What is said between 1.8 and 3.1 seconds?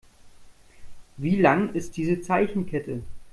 diese Zeichenkette?